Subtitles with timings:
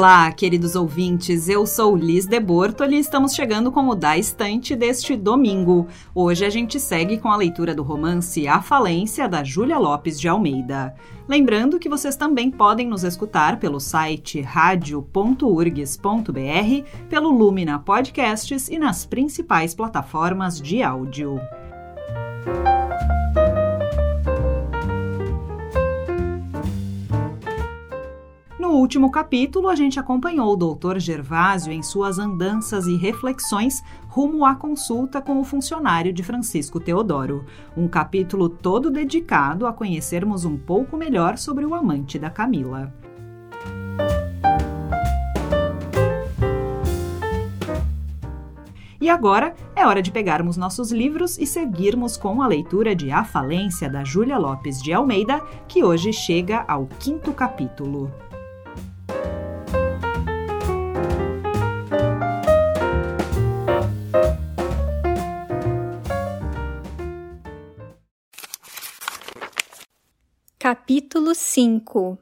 [0.00, 4.74] Olá, queridos ouvintes, eu sou Liz de Bortoli e estamos chegando com o Da Estante
[4.74, 5.88] deste domingo.
[6.14, 10.26] Hoje a gente segue com a leitura do romance A Falência, da Júlia Lopes de
[10.26, 10.94] Almeida.
[11.28, 15.98] Lembrando que vocês também podem nos escutar pelo site radio.urgs.br,
[17.10, 21.38] pelo Lumina Podcasts e nas principais plataformas de áudio.
[22.46, 23.19] No
[28.90, 30.98] último capítulo, a gente acompanhou o Dr.
[30.98, 37.46] Gervásio em suas andanças e reflexões rumo à consulta com o funcionário de Francisco Teodoro.
[37.76, 42.92] Um capítulo todo dedicado a conhecermos um pouco melhor sobre o amante da Camila.
[49.00, 53.22] E agora é hora de pegarmos nossos livros e seguirmos com a leitura de A
[53.22, 58.12] Falência da Júlia Lopes de Almeida, que hoje chega ao quinto capítulo.
[70.72, 72.16] Capítulo 5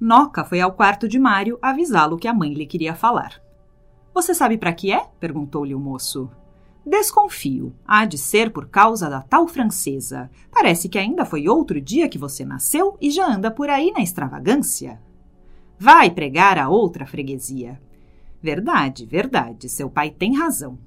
[0.00, 3.38] Noca foi ao quarto de Mário avisá-lo que a mãe lhe queria falar.
[4.14, 5.04] Você sabe para que é?
[5.20, 6.30] perguntou-lhe o moço.
[6.86, 7.74] Desconfio.
[7.86, 10.30] Há de ser por causa da tal francesa.
[10.50, 14.00] Parece que ainda foi outro dia que você nasceu e já anda por aí na
[14.00, 14.98] extravagância.
[15.78, 17.78] Vai pregar a outra freguesia.
[18.40, 20.78] Verdade, verdade, seu pai tem razão.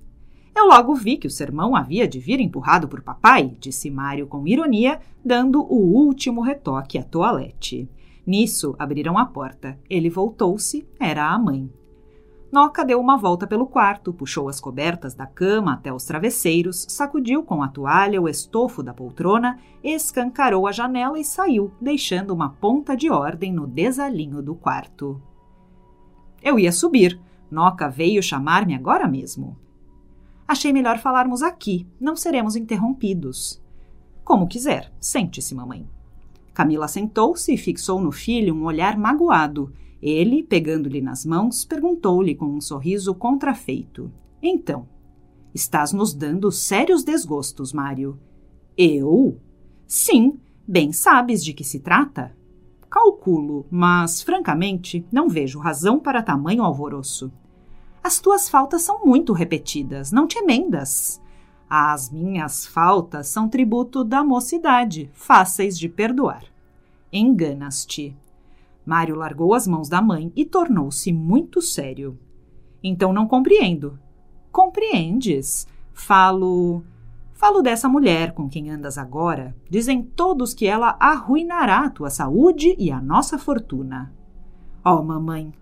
[0.60, 4.46] Eu logo vi que o sermão havia de vir empurrado por papai, disse Mário com
[4.46, 7.90] ironia, dando o último retoque à toalete.
[8.28, 9.80] Nisso, abriram a porta.
[9.90, 11.72] Ele voltou-se, era a mãe.
[12.52, 17.42] Noca deu uma volta pelo quarto, puxou as cobertas da cama até os travesseiros, sacudiu
[17.42, 22.98] com a toalha o estofo da poltrona, escancarou a janela e saiu, deixando uma ponta
[22.98, 25.22] de ordem no desalinho do quarto.
[26.44, 27.18] Eu ia subir.
[27.50, 29.69] Noca veio chamar-me agora mesmo.
[30.50, 33.62] Achei melhor falarmos aqui, não seremos interrompidos.
[34.24, 35.88] Como quiser, sente-se, mamãe.
[36.56, 39.72] Camila sentou-se e fixou no filho um olhar magoado.
[40.02, 44.12] Ele, pegando-lhe nas mãos, perguntou-lhe com um sorriso contrafeito:
[44.42, 44.88] Então,
[45.54, 48.20] estás nos dando sérios desgostos, Mário.
[48.76, 49.40] Eu?
[49.86, 52.36] Sim, bem sabes de que se trata.
[52.90, 57.32] Calculo, mas, francamente, não vejo razão para tamanho alvoroço.
[58.04, 61.22] As tuas faltas são muito repetidas, não te emendas.
[61.70, 66.44] As minhas faltas são tributo da mocidade, fáceis de perdoar.
[67.12, 68.16] Enganas-te.
[68.86, 72.18] Mário largou as mãos da mãe e tornou-se muito sério.
[72.84, 74.00] Então não compreendo.
[74.52, 75.68] Compreendes?
[75.94, 76.84] Falo.
[77.34, 79.56] Falo dessa mulher com quem andas agora.
[79.70, 84.14] Dizem todos que ela arruinará a tua saúde e a nossa fortuna.
[84.84, 85.54] Oh, mamãe,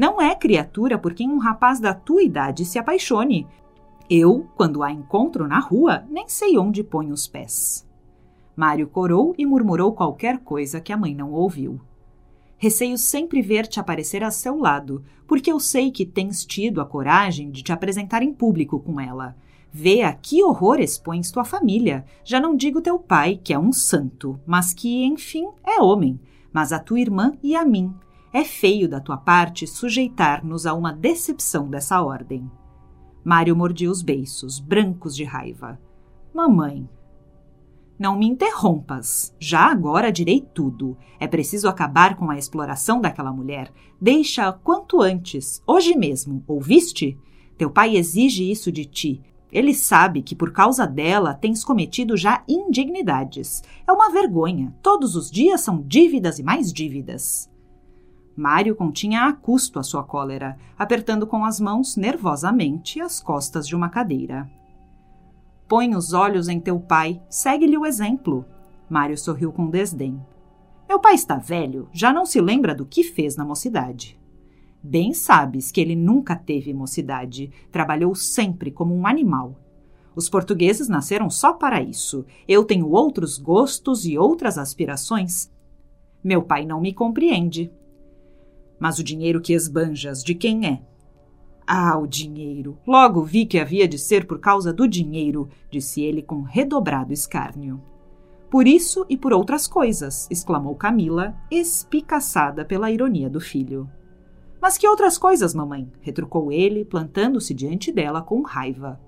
[0.00, 3.46] não é criatura por quem um rapaz da tua idade se apaixone.
[4.08, 7.86] Eu, quando a encontro na rua, nem sei onde ponho os pés.
[8.56, 11.78] Mário corou e murmurou qualquer coisa que a mãe não ouviu.
[12.56, 17.50] Receio sempre ver-te aparecer a seu lado, porque eu sei que tens tido a coragem
[17.50, 19.36] de te apresentar em público com ela.
[19.70, 22.06] Vê a que horror expões tua família.
[22.24, 26.18] Já não digo teu pai, que é um santo, mas que, enfim, é homem,
[26.50, 27.94] mas a tua irmã e a mim.
[28.32, 32.48] É feio da tua parte sujeitar-nos a uma decepção dessa ordem.
[33.24, 35.80] Mário mordia os beiços, brancos de raiva.
[36.32, 36.88] Mamãe.
[37.98, 39.34] Não me interrompas.
[39.38, 40.96] Já agora direi tudo.
[41.18, 43.72] É preciso acabar com a exploração daquela mulher.
[44.00, 47.18] Deixa-a quanto antes, hoje mesmo, ouviste?
[47.58, 49.20] Teu pai exige isso de ti.
[49.52, 53.62] Ele sabe que por causa dela tens cometido já indignidades.
[53.86, 54.72] É uma vergonha.
[54.80, 57.49] Todos os dias são dívidas e mais dívidas.
[58.36, 63.74] Mário continha a custo a sua cólera, apertando com as mãos nervosamente as costas de
[63.74, 64.50] uma cadeira.
[65.68, 68.44] Põe os olhos em teu pai, segue-lhe o exemplo.
[68.88, 70.20] Mário sorriu com desdém.
[70.88, 74.18] Meu pai está velho, já não se lembra do que fez na mocidade.
[74.82, 79.54] Bem sabes que ele nunca teve mocidade, trabalhou sempre como um animal.
[80.16, 82.24] Os portugueses nasceram só para isso.
[82.48, 85.50] Eu tenho outros gostos e outras aspirações.
[86.22, 87.70] Meu pai não me compreende.
[88.80, 90.82] Mas o dinheiro que esbanjas, de quem é?
[91.66, 92.78] Ah, o dinheiro!
[92.84, 97.80] Logo vi que havia de ser por causa do dinheiro, disse ele com redobrado escárnio.
[98.50, 103.88] Por isso e por outras coisas, exclamou Camila, espicaçada pela ironia do filho.
[104.60, 105.88] Mas que outras coisas, mamãe?
[106.00, 109.00] retrucou ele, plantando-se diante dela com raiva.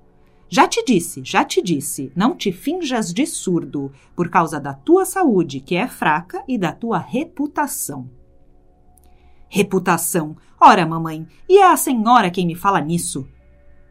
[0.49, 5.05] Já te disse, já te disse, não te finjas de surdo, por causa da tua
[5.05, 8.09] saúde, que é fraca, e da tua reputação.
[9.55, 10.35] Reputação!
[10.59, 13.29] Ora, mamãe, e é a senhora quem me fala nisso?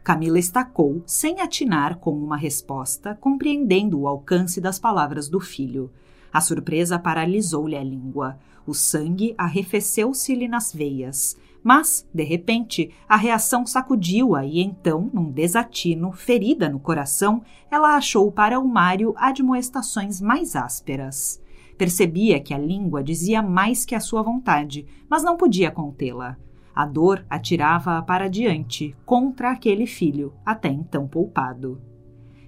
[0.02, 5.88] Camila estacou, sem atinar com uma resposta, compreendendo o alcance das palavras do filho.
[6.32, 8.40] A surpresa paralisou-lhe a língua.
[8.66, 11.36] O sangue arrefeceu-se-lhe nas veias.
[11.62, 18.32] Mas, de repente, a reação sacudiu-a e então, num desatino, ferida no coração, ela achou
[18.32, 21.40] para o Mário admoestações mais ásperas.
[21.82, 26.36] Percebia que a língua dizia mais que a sua vontade, mas não podia contê-la.
[26.72, 31.80] A dor atirava-a para diante, contra aquele filho, até então poupado.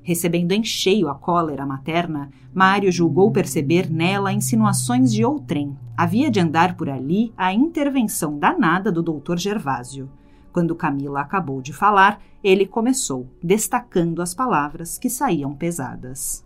[0.05, 5.77] Recebendo em cheio a cólera materna, Mário julgou perceber nela insinuações de outrem.
[5.97, 10.09] Havia de andar por ali a intervenção danada do doutor Gervásio.
[10.53, 16.44] Quando Camila acabou de falar, ele começou, destacando as palavras que saíam pesadas.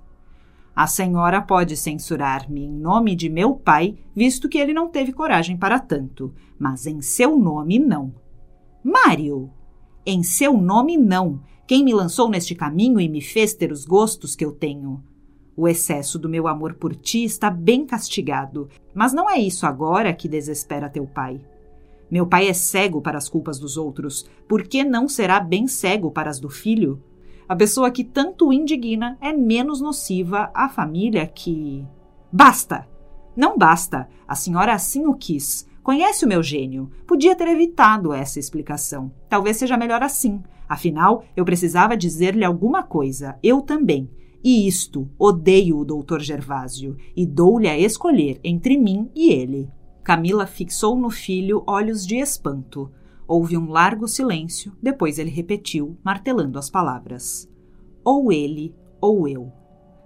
[0.79, 5.57] A senhora pode censurar-me em nome de meu pai, visto que ele não teve coragem
[5.57, 8.15] para tanto, mas em seu nome não.
[8.85, 9.51] Mário!
[10.07, 14.37] Em seu nome não quem me lançou neste caminho e me fez ter os gostos
[14.37, 15.03] que eu tenho.
[15.57, 20.15] O excesso do meu amor por ti está bem castigado, mas não é isso agora
[20.15, 21.41] que desespera teu pai.
[22.09, 26.13] Meu pai é cego para as culpas dos outros, por que não será bem cego
[26.13, 27.03] para as do filho?
[27.49, 31.83] A pessoa que tanto indigna é menos nociva à família que.
[32.31, 32.87] Basta!
[33.35, 34.07] Não basta!
[34.27, 35.67] A senhora assim o quis.
[35.83, 36.91] Conhece o meu gênio.
[37.07, 39.11] Podia ter evitado essa explicação.
[39.31, 40.43] Talvez seja melhor assim.
[40.69, 44.11] Afinal, eu precisava dizer-lhe alguma coisa, eu também.
[44.45, 49.71] E isto, odeio o doutor Gervásio e dou-lhe a escolher entre mim e ele.
[50.05, 52.91] Camila fixou no filho olhos de espanto.
[53.29, 57.47] Houve um largo silêncio, depois ele repetiu, martelando as palavras:
[58.03, 59.53] Ou ele, ou eu.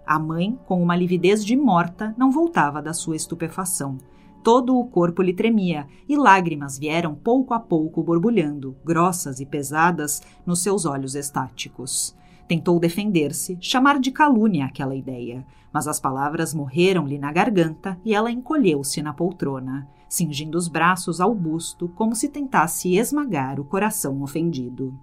[0.05, 3.97] A mãe, com uma lividez de morta, não voltava da sua estupefação.
[4.43, 10.21] Todo o corpo lhe tremia e lágrimas vieram pouco a pouco borbulhando, grossas e pesadas,
[10.45, 12.17] nos seus olhos estáticos.
[12.49, 18.33] Tentou defender-se, chamar de calúnia aquela ideia, mas as palavras morreram-lhe na garganta e ela
[18.33, 24.95] encolheu-se na poltrona, cingindo os braços ao busto como se tentasse esmagar o coração ofendido.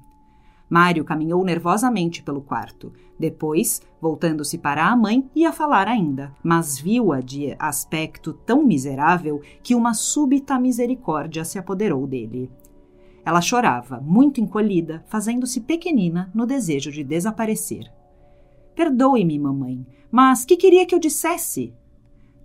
[0.69, 2.93] Mário caminhou nervosamente pelo quarto.
[3.17, 9.73] Depois, voltando-se para a mãe, ia falar ainda, mas viu-a de aspecto tão miserável que
[9.73, 12.51] uma súbita misericórdia se apoderou dele.
[13.25, 17.91] Ela chorava, muito encolhida, fazendo-se pequenina no desejo de desaparecer.
[18.75, 21.73] Perdoe-me, mamãe, mas que queria que eu dissesse?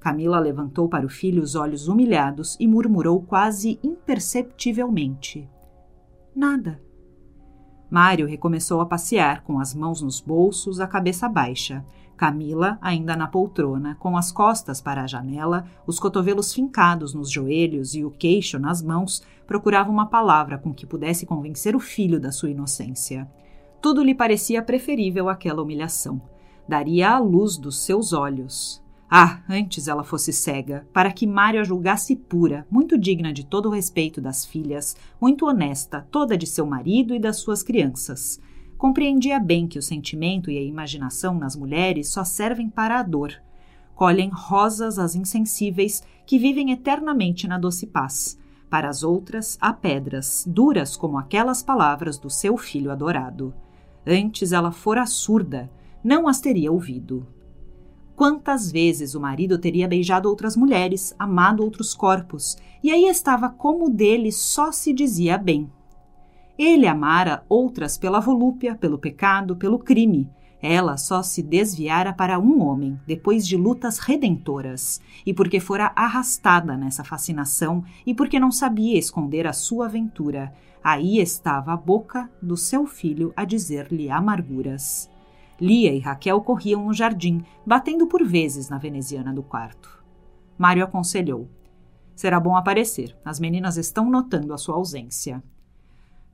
[0.04, 5.48] Camila levantou para o filho os olhos humilhados e murmurou quase imperceptivelmente:
[6.36, 6.78] Nada.
[7.88, 11.82] Mário recomeçou a passear, com as mãos nos bolsos, a cabeça baixa.
[12.18, 17.94] Camila, ainda na poltrona, com as costas para a janela, os cotovelos fincados nos joelhos
[17.94, 22.30] e o queixo nas mãos, procurava uma palavra com que pudesse convencer o filho da
[22.30, 23.26] sua inocência.
[23.80, 26.20] Tudo lhe parecia preferível àquela humilhação.
[26.68, 28.83] Daria a luz dos seus olhos.
[29.16, 33.66] Ah, antes ela fosse cega, para que Mário a julgasse pura, muito digna de todo
[33.66, 38.40] o respeito das filhas, muito honesta, toda de seu marido e das suas crianças.
[38.76, 43.32] Compreendia bem que o sentimento e a imaginação nas mulheres só servem para a dor.
[43.94, 48.36] Colhem rosas as insensíveis que vivem eternamente na doce paz.
[48.68, 53.54] Para as outras, há pedras, duras como aquelas palavras do seu filho adorado.
[54.04, 55.70] Antes ela fora surda,
[56.02, 57.24] não as teria ouvido.
[58.16, 63.90] Quantas vezes o marido teria beijado outras mulheres, amado outros corpos, e aí estava como
[63.90, 65.68] dele só se dizia bem.
[66.56, 70.30] Ele amara outras pela volúpia, pelo pecado, pelo crime.
[70.62, 76.76] Ela só se desviara para um homem, depois de lutas redentoras, e porque fora arrastada
[76.76, 80.54] nessa fascinação e porque não sabia esconder a sua aventura.
[80.82, 85.10] Aí estava a boca do seu filho a dizer-lhe amarguras.
[85.60, 90.04] Lia e Raquel corriam no jardim, batendo por vezes na veneziana do quarto.
[90.58, 91.48] Mário aconselhou:
[92.14, 93.16] Será bom aparecer.
[93.24, 95.42] As meninas estão notando a sua ausência.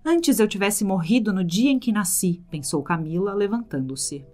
[0.04, 4.24] Antes eu tivesse morrido no dia em que nasci, pensou Camila, levantando-se.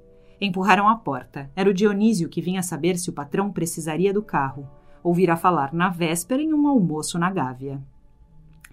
[0.41, 1.51] Empurraram a porta.
[1.57, 4.69] Era o Dionísio que vinha saber se o patrão precisaria do carro.
[5.03, 7.83] Ouvira falar na véspera em um almoço na Gávea.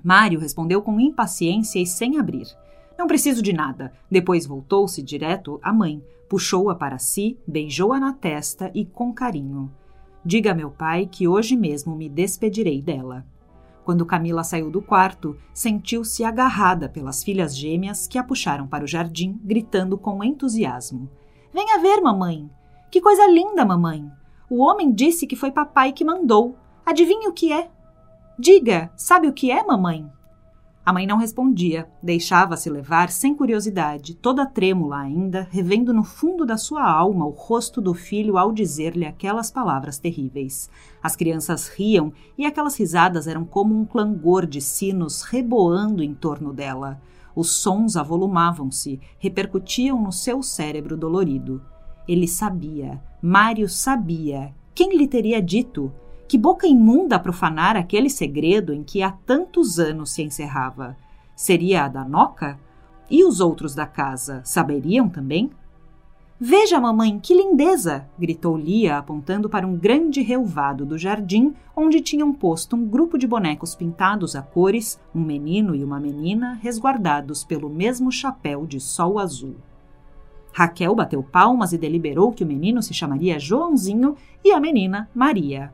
[0.03, 2.48] Mário respondeu com impaciência e sem abrir.
[3.03, 3.91] Não preciso de nada.
[4.10, 9.69] Depois voltou-se direto à mãe, puxou-a para si, beijou-a na testa e com carinho.
[10.24, 13.25] Diga a meu pai que hoje mesmo me despedirei dela.
[13.83, 18.88] Quando Camila saiu do quarto, sentiu-se agarrada pelas filhas gêmeas que a puxaram para o
[18.88, 21.10] jardim, gritando com entusiasmo:
[21.53, 22.50] Venha ver, mamãe!
[22.89, 24.10] Que coisa linda, mamãe!
[24.50, 26.55] O homem disse que foi papai que mandou.
[26.86, 27.69] Adivinhe o que é?
[28.39, 30.10] Diga, sabe o que é, mamãe?
[30.85, 36.57] A mãe não respondia, deixava-se levar sem curiosidade, toda trêmula ainda, revendo no fundo da
[36.57, 40.69] sua alma o rosto do filho ao dizer-lhe aquelas palavras terríveis.
[41.01, 46.51] As crianças riam e aquelas risadas eram como um clangor de sinos reboando em torno
[46.51, 47.01] dela.
[47.33, 51.61] Os sons avolumavam-se, repercutiam no seu cérebro dolorido.
[52.05, 54.53] Ele sabia, Mário sabia.
[54.75, 55.93] Quem lhe teria dito?
[56.33, 60.97] Que boca imunda profanar aquele segredo em que há tantos anos se encerrava?
[61.35, 62.59] Seria a da Noca?
[63.07, 65.51] E os outros da casa saberiam também?
[66.39, 68.07] Veja, mamãe, que lindeza!
[68.17, 73.27] gritou Lia, apontando para um grande relvado do jardim, onde tinham posto um grupo de
[73.27, 79.19] bonecos pintados a cores, um menino e uma menina, resguardados pelo mesmo chapéu de sol
[79.19, 79.53] azul.
[80.51, 85.71] Raquel bateu palmas e deliberou que o menino se chamaria Joãozinho e a menina Maria.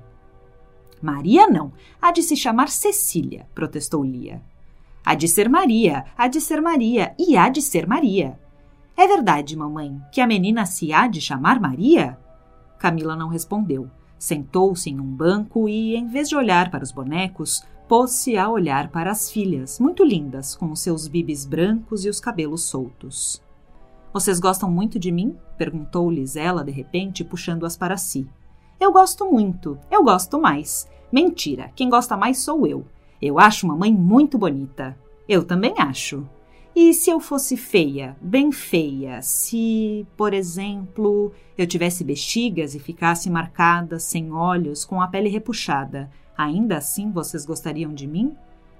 [1.01, 4.41] Maria não, há de se chamar Cecília, protestou Lia.
[5.06, 8.39] Há de ser Maria, há de ser Maria e há de ser Maria.
[8.96, 12.18] É verdade, mamãe, que a menina se há de chamar Maria?
[12.77, 13.89] Camila não respondeu.
[14.18, 18.89] Sentou-se em um banco e, em vez de olhar para os bonecos, pôs-se a olhar
[18.89, 23.41] para as filhas, muito lindas, com os seus bibis brancos e os cabelos soltos.
[24.12, 25.36] Vocês gostam muito de mim?
[25.58, 28.27] perguntou-lhes ela de repente, puxando-as para si.
[28.79, 30.88] Eu gosto muito, eu gosto mais.
[31.12, 32.86] Mentira, quem gosta mais sou eu.
[33.21, 34.98] Eu acho mamãe muito bonita.
[35.27, 36.25] Eu também acho.
[36.74, 43.29] E se eu fosse feia, bem feia, se, por exemplo, eu tivesse bexigas e ficasse
[43.29, 48.33] marcada, sem olhos, com a pele repuxada, ainda assim vocês gostariam de mim?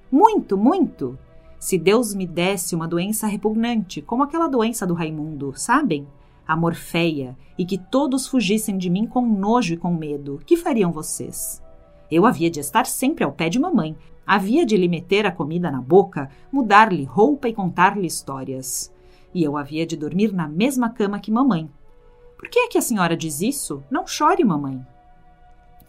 [0.10, 1.20] Muito, muito!
[1.60, 6.08] Se Deus me desse uma doença repugnante, como aquela doença do Raimundo, sabem?
[6.50, 10.91] A Morfeia, e que todos fugissem de mim com nojo e com medo, que fariam
[10.91, 11.62] vocês?
[12.10, 15.70] Eu havia de estar sempre ao pé de mamãe, havia de lhe meter a comida
[15.70, 18.91] na boca, mudar-lhe roupa e contar-lhe histórias.
[19.32, 21.70] E eu havia de dormir na mesma cama que mamãe.
[22.36, 23.84] Por que é que a senhora diz isso?
[23.91, 24.84] Não chore, mamãe.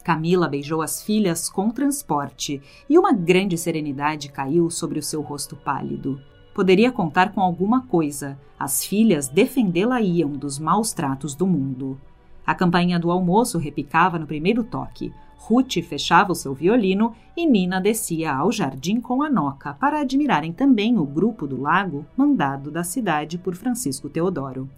[0.03, 5.55] Camila beijou as filhas com transporte e uma grande serenidade caiu sobre o seu rosto
[5.55, 6.21] pálido
[6.53, 8.37] poderia contar com alguma coisa.
[8.59, 11.99] As filhas defendê-la-iam dos maus tratos do mundo.
[12.45, 15.13] A campainha do almoço repicava no primeiro toque.
[15.37, 20.53] Ruth fechava o seu violino e Nina descia ao jardim com a Noca para admirarem
[20.53, 24.69] também o grupo do lago mandado da cidade por Francisco Teodoro.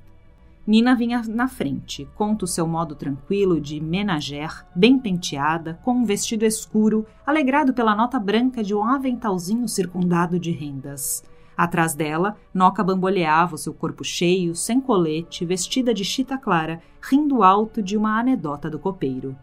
[0.65, 6.05] Nina vinha na frente, conta o seu modo tranquilo de menager, bem penteada, com um
[6.05, 11.21] vestido escuro, alegrado pela nota branca de um aventalzinho circundado de rendas.
[11.55, 17.43] Atrás dela, Noca bamboleava o seu corpo cheio, sem colete, vestida de chita clara, rindo
[17.43, 19.35] alto de uma anedota do copeiro.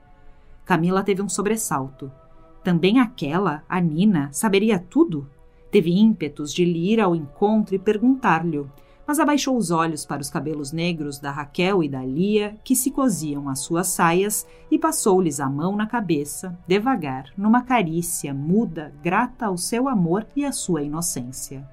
[0.65, 2.11] Camila teve um sobressalto.
[2.63, 5.29] Também aquela, a Nina, saberia tudo?
[5.71, 8.67] Teve ímpetos de lhe ir ao encontro e perguntar-lhe,
[9.07, 12.91] mas abaixou os olhos para os cabelos negros da Raquel e da Lia, que se
[12.91, 19.47] coziam às suas saias, e passou-lhes a mão na cabeça, devagar, numa carícia muda, grata
[19.47, 21.67] ao seu amor e à sua inocência.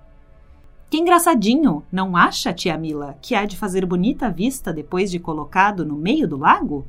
[0.90, 5.86] Que engraçadinho, não acha, tia Mila, que há de fazer bonita vista depois de colocado
[5.86, 6.86] no meio do lago?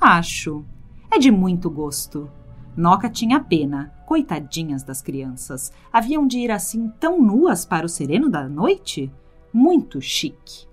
[0.00, 0.64] Acho.
[1.10, 2.30] É de muito gosto.
[2.74, 3.92] Noca tinha pena.
[4.06, 5.72] Coitadinhas das crianças.
[5.92, 9.12] Haviam de ir assim tão nuas para o sereno da noite?
[9.52, 10.66] Muito chique.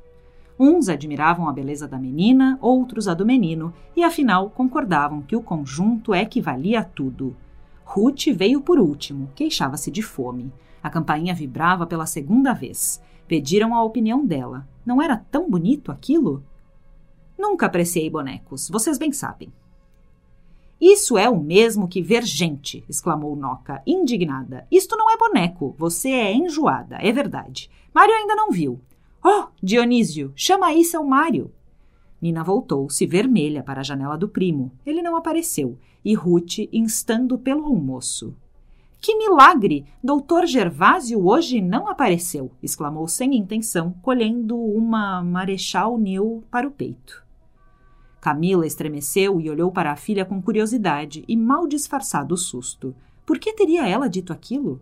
[0.57, 5.41] Uns admiravam a beleza da menina, outros a do menino, e afinal concordavam que o
[5.41, 7.35] conjunto é que valia tudo.
[7.95, 10.51] Ruth veio por último, queixava-se de fome.
[10.81, 12.99] A campainha vibrava pela segunda vez.
[13.27, 14.67] Pediram a opinião dela.
[14.83, 16.43] Não era tão bonito aquilo?
[17.37, 19.53] Nunca apreciei bonecos, vocês bem sabem.
[20.81, 24.65] Isso é o mesmo que ver gente, exclamou Noca, indignada.
[24.71, 27.69] Isto não é boneco, você é enjoada, é verdade.
[27.93, 28.81] Mário ainda não viu.
[29.23, 31.53] Oh, Dionísio, chama aí seu Mário.
[32.19, 34.71] Nina voltou-se vermelha para a janela do primo.
[34.83, 38.35] Ele não apareceu, e Ruth instando pelo almoço.
[38.99, 39.85] Que milagre!
[40.01, 42.51] Doutor Gervásio hoje não apareceu!
[42.63, 47.21] exclamou sem intenção, colhendo uma Marechal Nil para o peito.
[48.21, 52.95] Camila estremeceu e olhou para a filha com curiosidade e mal disfarçado susto.
[53.25, 54.81] Por que teria ela dito aquilo?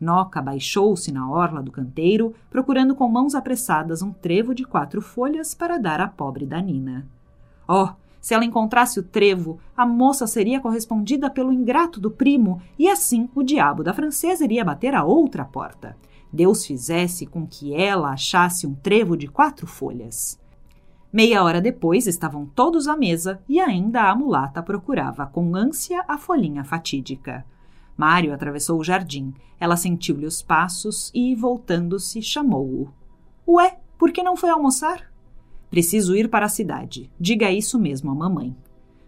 [0.00, 5.52] Noca baixou-se na orla do canteiro, procurando com mãos apressadas um trevo de quatro folhas
[5.52, 7.06] para dar à pobre Danina.
[7.68, 7.88] Oh,
[8.20, 13.28] se ela encontrasse o trevo, a moça seria correspondida pelo ingrato do primo, e assim
[13.34, 15.96] o diabo da francesa iria bater a outra porta.
[16.32, 20.38] Deus fizesse com que ela achasse um trevo de quatro folhas.
[21.12, 26.16] Meia hora depois estavam todos à mesa e ainda a mulata procurava com ânsia a
[26.16, 27.44] folhinha fatídica.
[27.96, 29.34] Mário atravessou o jardim.
[29.58, 32.88] Ela sentiu-lhe os passos e, voltando-se, chamou-o.
[33.46, 35.09] Ué, por que não foi almoçar?
[35.70, 37.10] Preciso ir para a cidade.
[37.18, 38.54] Diga isso mesmo à mamãe.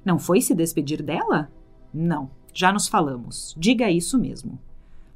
[0.04, 1.50] Não foi se despedir dela?
[1.92, 3.54] Não, já nos falamos.
[3.58, 4.58] Diga isso mesmo.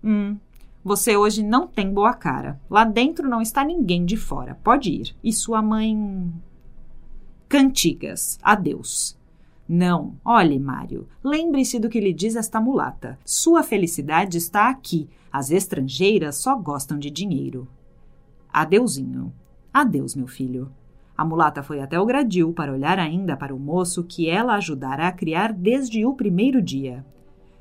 [0.03, 0.37] Hum,
[0.85, 2.61] você hoje não tem boa cara.
[2.71, 4.59] Lá dentro não está ninguém de fora.
[4.63, 5.17] Pode ir.
[5.23, 6.33] E sua mãe.
[7.49, 8.39] Cantigas.
[8.43, 9.17] Adeus.
[9.69, 13.19] Não, olhe, Mário, lembre-se do que lhe diz esta mulata.
[13.25, 15.09] Sua felicidade está aqui.
[15.33, 17.67] As estrangeiras só gostam de dinheiro.
[18.53, 19.33] Adeuzinho.
[19.75, 20.71] Adeus, meu filho.
[21.17, 25.09] A mulata foi até o gradil para olhar ainda para o moço que ela ajudara
[25.09, 27.05] a criar desde o primeiro dia.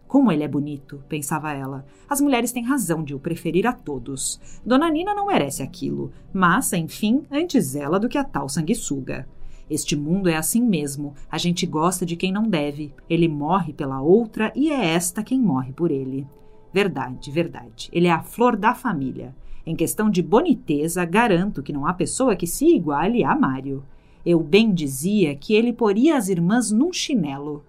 [0.07, 1.85] Como ele é bonito, pensava ela.
[2.07, 4.39] As mulheres têm razão de o preferir a todos.
[4.65, 9.27] Dona Nina não merece aquilo, mas, enfim, antes ela do que a tal sanguessuga.
[9.69, 11.15] Este mundo é assim mesmo.
[11.29, 12.93] A gente gosta de quem não deve.
[13.09, 16.27] Ele morre pela outra e é esta quem morre por ele.
[16.71, 17.89] Verdade, verdade.
[17.91, 19.33] Ele é a flor da família.
[19.65, 23.83] Em questão de boniteza, garanto que não há pessoa que se iguale a Mário.
[24.23, 27.63] Eu bem dizia que ele poria as irmãs num chinelo.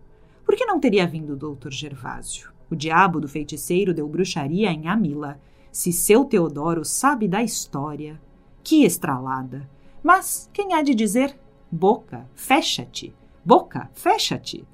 [0.45, 2.53] Por que não teria vindo o doutor Gervásio?
[2.71, 5.41] O diabo do feiticeiro deu bruxaria em Amila.
[5.73, 8.21] Se seu Teodoro sabe da história.
[8.63, 9.69] Que estralada!
[10.03, 11.37] Mas quem há de dizer
[11.71, 13.15] Boca, fecha-te.
[13.45, 14.65] Boca, fecha-te.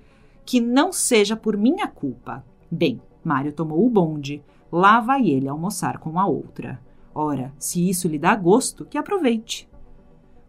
[0.45, 2.45] Que não seja por minha culpa.
[2.71, 4.43] Bem, Mário tomou o bonde.
[4.71, 6.81] Lá vai ele almoçar com a outra.
[7.15, 9.69] Ora, se isso lhe dá gosto, que aproveite.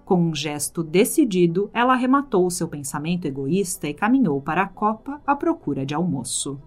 [0.06, 5.36] Com um gesto decidido, ela arrematou seu pensamento egoísta e caminhou para a copa à
[5.36, 6.60] procura de almoço.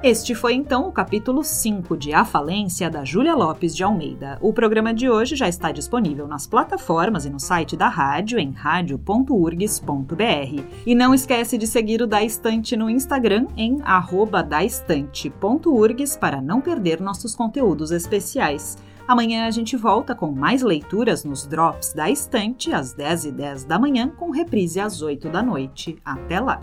[0.00, 4.38] Este foi então o capítulo 5 de A Falência da Júlia Lopes de Almeida.
[4.40, 8.52] O programa de hoje já está disponível nas plataformas e no site da rádio em
[8.52, 10.62] radio.urgs.br.
[10.86, 13.78] E não esquece de seguir o Da Estante no Instagram em
[14.48, 18.78] daestante.urgs para não perder nossos conteúdos especiais.
[19.08, 23.80] Amanhã a gente volta com mais leituras nos Drops da Estante às 10h10 10 da
[23.80, 25.98] manhã, com reprise às 8 da noite.
[26.04, 26.60] Até lá!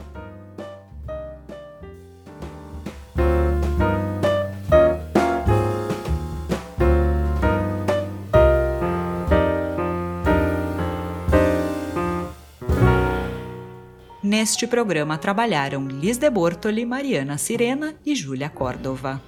[14.37, 19.21] Neste programa trabalharam Liz de Bortoli, Mariana Sirena e Júlia Córdova.